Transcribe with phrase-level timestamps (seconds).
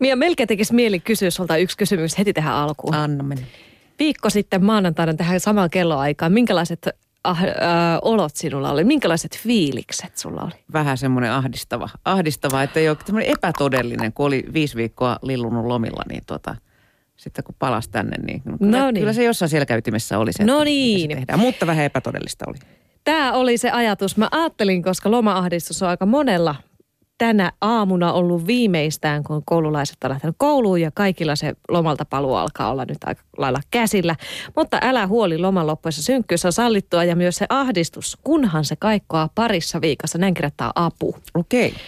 [0.00, 2.94] Mia, melkein tekisi mieli kysyä sulta yksi kysymys heti tähän alkuun.
[2.94, 3.46] Anna mennä.
[3.98, 6.88] Viikko sitten maanantaina tähän samaan kelloaikaan, minkälaiset
[7.24, 7.48] ah, äh,
[8.02, 8.84] olot sinulla oli?
[8.84, 10.52] Minkälaiset fiilikset sulla oli?
[10.72, 16.02] Vähän semmoinen ahdistava, ahdistava, että ei ole semmoinen epätodellinen, kun oli viisi viikkoa lillunut lomilla,
[16.08, 16.54] niin tota,
[17.16, 19.00] sitten kun palasi tänne, niin kyllä, No niin.
[19.00, 21.10] kyllä se jossain selkäytimessä oli se, No että niin.
[21.10, 21.38] se tehdään.
[21.40, 22.58] Mutta vähän epätodellista oli.
[23.04, 24.16] Tämä oli se ajatus.
[24.16, 26.54] Mä ajattelin, koska loma-ahdistus on aika monella
[27.18, 32.70] tänä aamuna ollut viimeistään, kun koululaiset on lähtenyt kouluun ja kaikilla se lomalta paluu alkaa
[32.70, 34.16] olla nyt aika lailla käsillä.
[34.56, 39.28] Mutta älä huoli loman loppuessa synkkyys on sallittua ja myös se ahdistus, kunhan se kaikkoaa
[39.34, 41.16] parissa viikossa, näin kirjoittaa apu.
[41.34, 41.68] Okei.
[41.68, 41.80] Okay.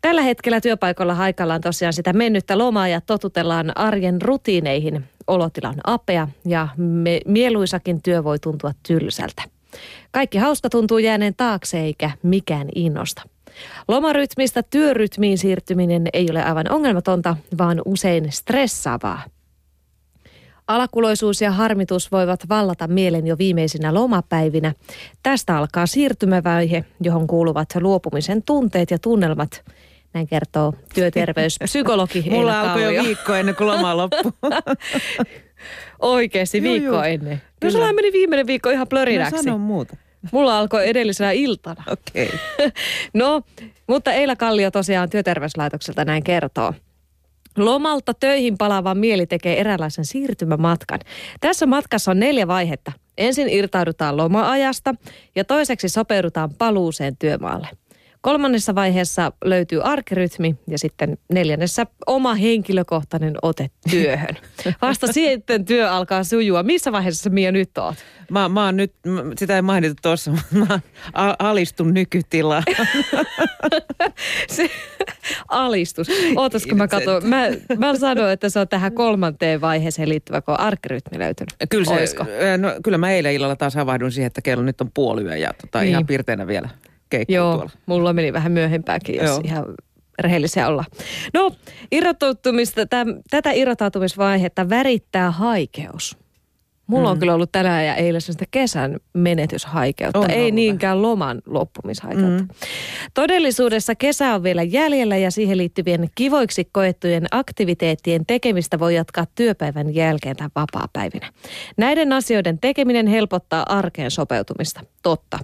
[0.00, 5.04] Tällä hetkellä työpaikalla haikaillaan tosiaan sitä mennyttä lomaa ja totutellaan arjen rutiineihin.
[5.26, 9.42] Olotila on apea ja me, mieluisakin työ voi tuntua tylsältä.
[10.10, 13.22] Kaikki hauska tuntuu jääneen taakse eikä mikään innosta.
[13.88, 19.22] Lomarytmistä työrytmiin siirtyminen ei ole aivan ongelmatonta, vaan usein stressaavaa.
[20.68, 24.74] Alakuloisuus ja harmitus voivat vallata mielen jo viimeisinä lomapäivinä.
[25.22, 29.64] Tästä alkaa siirtymävaihe, johon kuuluvat luopumisen tunteet ja tunnelmat.
[30.14, 34.32] Näin kertoo työterveyspsykologi Mulla alkoi jo viikko ennen kuin loma loppui.
[35.98, 37.02] Oikeasti Joo, viikko joo.
[37.02, 37.42] ennen.
[37.64, 39.42] No sulla meni viimeinen viikko ihan plörinäksi.
[39.42, 39.96] sanon muuta.
[40.32, 41.84] Mulla alkoi edellisenä iltana.
[41.90, 42.26] Okei.
[42.26, 42.70] Okay.
[43.14, 43.42] No,
[43.86, 46.74] mutta Eila Kallio tosiaan työterveyslaitokselta näin kertoo.
[47.56, 51.00] Lomalta töihin palaava mieli tekee eräänlaisen siirtymämatkan.
[51.40, 52.92] Tässä matkassa on neljä vaihetta.
[53.18, 54.94] Ensin irtaudutaan loma-ajasta
[55.34, 57.68] ja toiseksi sopeudutaan paluuseen työmaalle.
[58.22, 64.36] Kolmannessa vaiheessa löytyy arkirytmi ja sitten neljännessä oma henkilökohtainen ote työhön.
[64.82, 66.62] Vasta sitten työ alkaa sujua.
[66.62, 67.94] Missä vaiheessa Mia nyt oot?
[68.30, 68.92] Mä, mä oon nyt,
[69.36, 70.80] sitä ei mainittu tuossa, mutta mä
[71.38, 72.62] alistun nykytilaan.
[74.48, 74.70] Se,
[75.48, 76.08] alistus.
[76.36, 77.26] Ootasko mä katson?
[77.26, 77.46] Mä,
[77.78, 81.54] mä sanoin, että se on tähän kolmanteen vaiheeseen liittyvä, kun on arkkirytmi löytynyt.
[81.68, 82.24] Kyllä, se, Oisko?
[82.58, 85.52] no, kyllä mä eilen illalla taas havahdun siihen, että kello nyt on puoli yö ja
[85.60, 85.90] tota, Niin.
[85.90, 86.68] ihan pirteinä vielä
[87.12, 87.70] keikkuu Joo, tuolla.
[87.86, 89.40] mulla meni vähän myöhempääkin, jos Joo.
[89.44, 89.64] ihan
[90.18, 90.84] rehellisiä olla.
[91.34, 91.52] No,
[91.92, 96.16] irrottautumista, täm, tätä irrottautumisvaihetta värittää haikeus.
[96.92, 97.20] Mulla on Mm.
[97.20, 102.42] kyllä ollut tänään ja eilen sitä kesän menetyshaikeutta, On ei ollut niinkään loman loppumishaikeutta.
[102.42, 102.48] Mm.
[103.14, 109.94] Todellisuudessa kesä on vielä jäljellä ja siihen liittyvien kivoiksi koettujen aktiviteettien tekemistä voi jatkaa työpäivän
[109.94, 111.32] jälkeen tai vapaapäivinä.
[111.76, 114.80] Näiden asioiden tekeminen helpottaa arkeen sopeutumista.
[115.02, 115.38] Totta.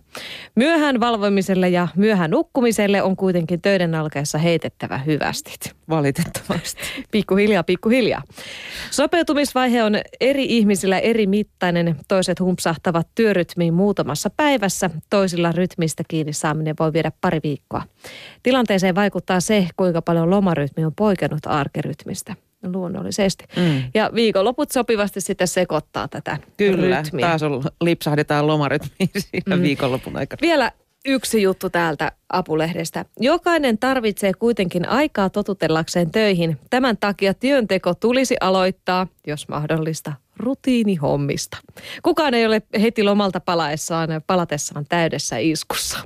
[0.55, 5.73] Myöhään valvomiselle ja myöhään nukkumiselle on kuitenkin töiden alkaessa heitettävä hyvästit.
[5.89, 6.83] Valitettavasti.
[7.11, 8.23] Pikkuhiljaa, pikkuhiljaa.
[8.91, 11.97] Sopeutumisvaihe on eri ihmisillä eri mittainen.
[12.09, 14.91] Toiset humpsahtavat työrytmiin muutamassa päivässä.
[15.11, 17.83] Toisilla rytmistä kiinni saaminen voi viedä pari viikkoa.
[18.43, 22.35] Tilanteeseen vaikuttaa se, kuinka paljon lomarytmi on poikennut arkirytmistä.
[22.73, 23.45] Luonnollisesti.
[23.57, 23.83] Mm.
[23.95, 27.27] Ja viikonloput sopivasti sitten sekoittaa tätä Kyllä, rytmiä.
[27.27, 29.61] taas on, lipsahdetaan lomarytmiin siinä Mm.
[29.61, 29.63] mm.
[29.63, 30.41] viikonlopun aikana.
[30.41, 30.73] Vielä
[31.09, 33.05] yksi juttu täältä apulehdestä.
[33.21, 36.59] Jokainen tarvitsee kuitenkin aikaa totutellakseen töihin.
[36.71, 41.57] Tämän takia työnteko tulisi aloittaa, jos mahdollista, rutiinihommista.
[42.03, 45.99] Kukaan ei ole heti lomalta palaessaan, palatessaan täydessä iskussa.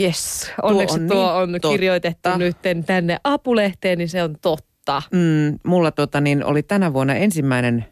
[0.00, 1.68] Yes, onneksi on tuo niin on totta.
[1.68, 2.56] kirjoitettu nyt
[2.86, 5.02] tänne apulehteen, niin se on totta.
[5.12, 7.86] Mm, mulla tota, niin, oli tänä vuonna ensimmäinen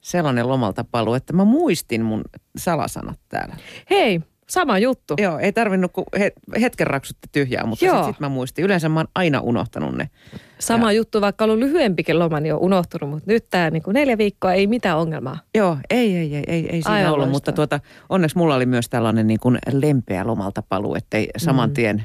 [0.00, 2.24] sellainen lomalta paluu, että mä muistin mun
[2.56, 3.56] salasanat täällä.
[3.90, 4.20] Hei,
[4.54, 5.14] sama juttu.
[5.18, 8.64] Joo, ei tarvinnut kuin he, hetken raksutti tyhjää, mutta sitten sit mä muistin.
[8.64, 10.10] Yleensä mä oon aina unohtanut ne.
[10.58, 14.52] Sama juttu, vaikka ollut lyhyempikin loma, niin on unohtunut, mutta nyt tämä niin neljä viikkoa
[14.52, 15.38] ei mitään ongelmaa.
[15.54, 18.88] Joo, ei, ei, ei, ei, ei siinä Aivan ollut, mutta tuota, onneksi mulla oli myös
[18.88, 22.04] tällainen niin kuin lempeä lomalta paluu, ettei saman tien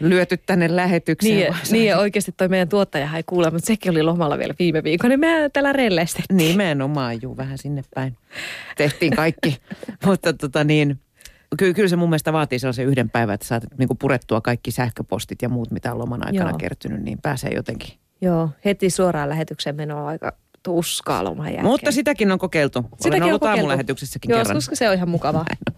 [0.00, 1.36] lyöty tänne lähetykseen.
[1.36, 4.84] Niin, niin ja oikeasti toi meidän tuottaja ei kuule, mutta sekin oli lomalla vielä viime
[4.84, 6.36] viikolla, niin me täällä relleistettiin.
[6.36, 8.16] Nimenomaan, juu, vähän sinne päin.
[8.76, 9.56] Tehtiin kaikki,
[10.06, 11.00] mutta tota niin,
[11.56, 14.70] kyllä, kyllä se mun mielestä vaatii sellaisen yhden päivän, että saat niin kuin purettua kaikki
[14.70, 16.58] sähköpostit ja muut, mitä on loman aikana Joo.
[16.58, 17.92] kertynyt, niin pääsee jotenkin.
[18.20, 20.32] Joo, heti suoraan lähetykseen meno on aika
[20.62, 21.64] tuskaa loman jälkeen.
[21.64, 22.82] Mutta sitäkin on kokeiltu.
[22.82, 23.58] Sitäkin Olen on ollut kokeiltu.
[23.60, 24.56] aamulähetyksessäkin Joo, kerran.
[24.56, 25.44] koska se on ihan mukavaa.